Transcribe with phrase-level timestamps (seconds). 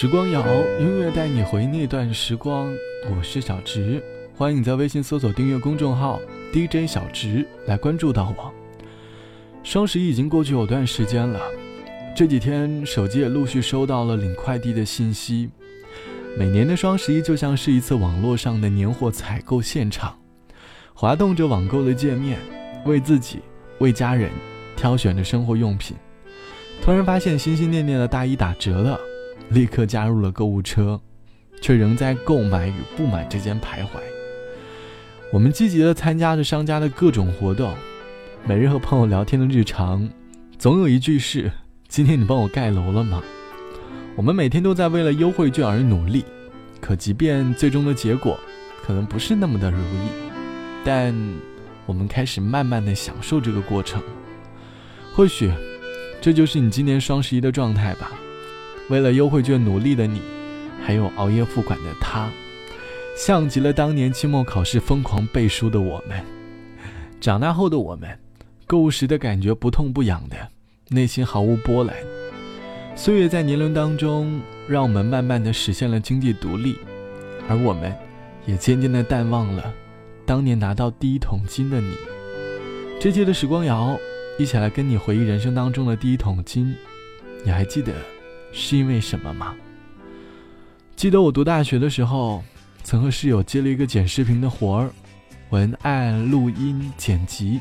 [0.00, 0.46] 时光谣，
[0.78, 2.72] 音乐带你回那段时光。
[3.10, 4.00] 我是小直，
[4.32, 6.20] 欢迎你在微信搜索订阅公众号
[6.52, 8.54] DJ 小直来关注到我。
[9.64, 11.40] 双十一已经过去有段时间了，
[12.14, 15.50] 这几天手机也陆续收到了领快递的信息。
[16.38, 20.16] 每年的双十一就像是一次网络上的年货采购现场，
[20.94, 22.38] 滑动着网购的界面，
[22.84, 23.40] 为自己、
[23.80, 24.30] 为家人
[24.76, 25.96] 挑选着生活用品。
[26.80, 28.96] 突然发现心心念念的大衣打折了。
[29.50, 31.00] 立刻加入了购物车，
[31.62, 34.00] 却仍在购买与不买之间徘徊。
[35.32, 37.74] 我们积极地参加着商家的各种活动，
[38.46, 40.08] 每日和朋友聊天的日常，
[40.58, 41.50] 总有一句是
[41.88, 43.22] ：“今天你帮我盖楼了吗？”
[44.16, 46.24] 我们每天都在为了优惠券而努力，
[46.80, 48.38] 可即便最终的结果
[48.82, 50.08] 可能不是那么的如意，
[50.84, 51.14] 但
[51.86, 54.02] 我们开始慢慢的享受这个过程。
[55.14, 55.50] 或许，
[56.20, 58.10] 这就是你今年双十一的状态吧。
[58.88, 60.20] 为了优惠券努力的你，
[60.82, 62.30] 还有熬夜付款的他，
[63.16, 66.24] 像极了当年期末考试疯狂背书的我们。
[67.20, 68.18] 长大后的我们，
[68.66, 70.36] 购物时的感觉不痛不痒的，
[70.88, 71.94] 内心毫无波澜。
[72.96, 76.76] 岁月在年轮当中，让我们慢慢的实现了经济独立，
[77.48, 77.94] 而我们，
[78.46, 79.72] 也渐渐的淡忘了
[80.24, 81.94] 当年拿到第一桶金的你。
[82.98, 83.98] 这期的时光谣，
[84.38, 86.74] 一起来跟你回忆人生当中的第一桶金，
[87.44, 87.92] 你还记得？
[88.52, 89.54] 是因为什么吗？
[90.96, 92.42] 记得我读大学的时候，
[92.82, 94.90] 曾和室友接了一个剪视频的活儿，
[95.50, 97.60] 文案、录音、剪辑，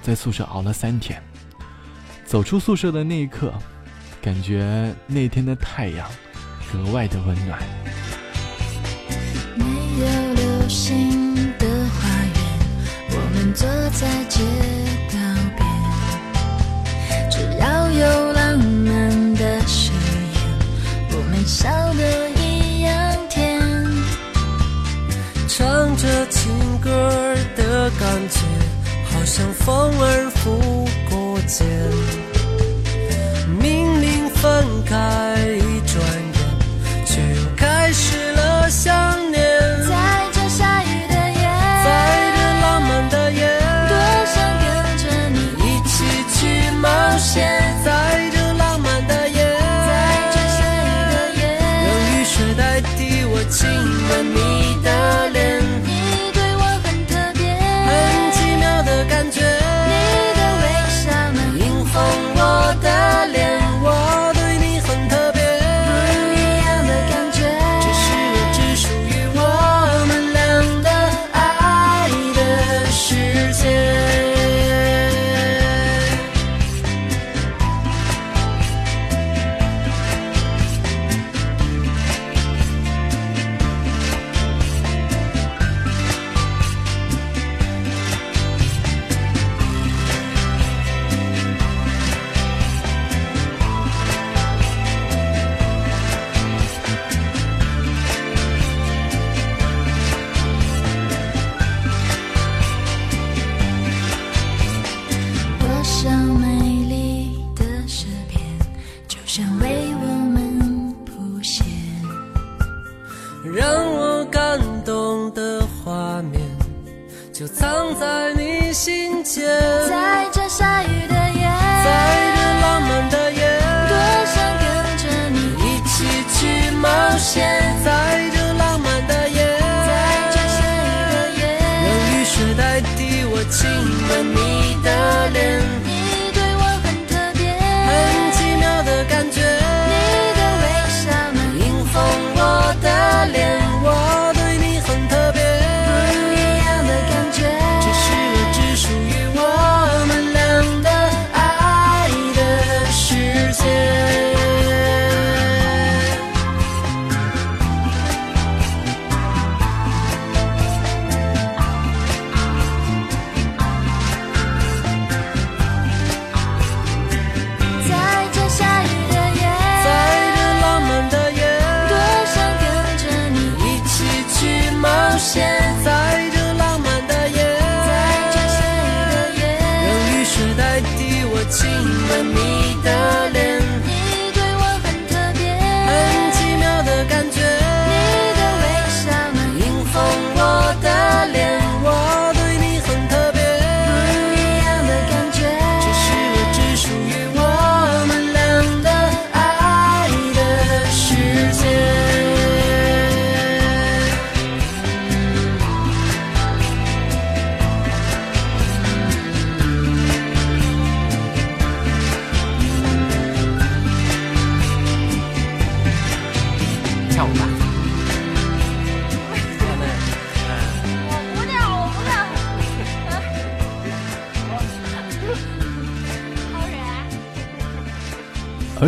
[0.00, 1.20] 在宿舍熬了三天。
[2.24, 3.52] 走出宿舍的那一刻，
[4.20, 6.08] 感觉那天的太阳
[6.70, 7.60] 格外的温暖。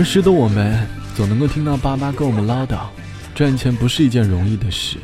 [0.01, 2.85] 儿时的我们总能够听到爸妈跟我们唠叨，
[3.35, 4.97] 赚钱不是一件容易的事。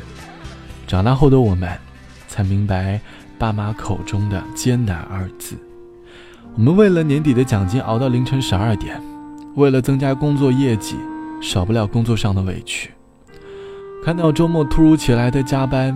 [0.87, 1.69] 长大后的我们，
[2.27, 2.99] 才明白
[3.37, 5.55] 爸妈口中的艰难二字。
[6.55, 8.99] 我们为了年底的奖金熬到凌晨十二点，
[9.53, 10.95] 为了增加工作业绩，
[11.43, 12.89] 少不了工作上的委屈。
[14.03, 15.95] 看到周末突如其来的加班，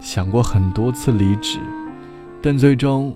[0.00, 1.58] 想过很多次离职，
[2.40, 3.14] 但最终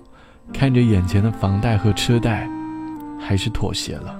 [0.53, 2.47] 看着眼前的房贷和车贷，
[3.19, 4.19] 还是妥协了。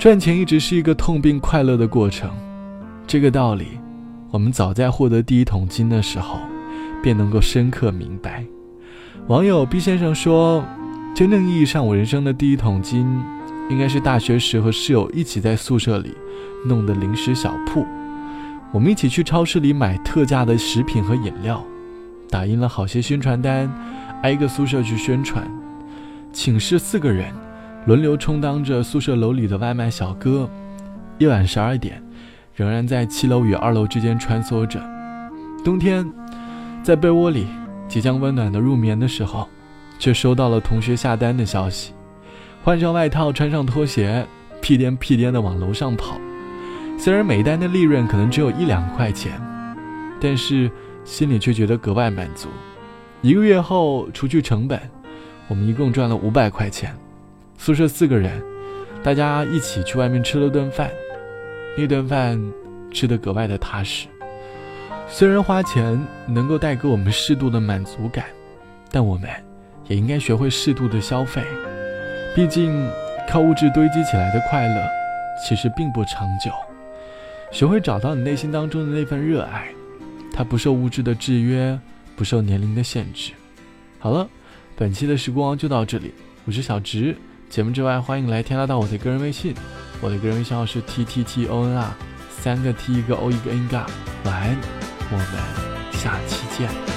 [0.00, 2.30] 赚钱一直是一个痛并快乐的过程，
[3.06, 3.78] 这个道理，
[4.30, 6.38] 我们早在获得第一桶金的时候，
[7.02, 8.42] 便能够深刻明白。
[9.26, 10.64] 网友 B 先生说
[11.14, 13.06] ：“真正意义上，我人生的第一桶金，
[13.68, 16.14] 应该是大学时和室友一起在宿舍里
[16.64, 17.84] 弄的零食小铺。
[18.72, 21.62] 我们一起去超市里买特价的食品和饮料，
[22.30, 23.70] 打印了好些宣传单，
[24.22, 25.46] 挨个宿舍去宣传。
[26.32, 27.30] 寝室四个人。”
[27.86, 30.48] 轮流充当着宿舍楼里的外卖小哥，
[31.18, 32.02] 夜晚十二点，
[32.54, 34.78] 仍然在七楼与二楼之间穿梭着。
[35.64, 36.06] 冬天，
[36.82, 37.46] 在被窝里
[37.88, 39.48] 即将温暖的入眠的时候，
[39.98, 41.94] 却收到了同学下单的消息，
[42.62, 44.26] 换上外套，穿上拖鞋，
[44.60, 46.20] 屁颠屁颠的往楼上跑。
[46.98, 49.32] 虽然每单的利润可能只有一两块钱，
[50.20, 50.70] 但是
[51.02, 52.50] 心里却觉得格外满足。
[53.22, 54.78] 一个月后，除去成本，
[55.48, 56.94] 我们一共赚了五百块钱。
[57.60, 58.42] 宿舍四个人，
[59.02, 60.90] 大家一起去外面吃了顿饭，
[61.76, 62.40] 那顿饭
[62.90, 64.08] 吃得格外的踏实。
[65.06, 68.24] 虽然花钱能够带给我们适度的满足感，
[68.90, 69.28] 但我们
[69.88, 71.44] 也应该学会适度的消费。
[72.34, 72.88] 毕竟，
[73.28, 74.82] 靠物质堆积起来的快乐，
[75.46, 76.50] 其实并不长久。
[77.50, 79.68] 学会找到你内心当中的那份热爱，
[80.32, 81.78] 它不受物质的制约，
[82.16, 83.32] 不受年龄的限制。
[83.98, 84.26] 好了，
[84.76, 86.14] 本期的时光就到这里，
[86.46, 87.14] 我是小直。
[87.50, 89.52] 节目之外，欢迎来添加到我的个人微信，
[90.00, 91.92] 我的个人微信号是 t t t o n r，
[92.30, 93.84] 三个 t 一个 o 一个 n 嘎。
[94.24, 94.56] 晚安，
[95.10, 95.26] 我们
[95.92, 96.89] 下期见。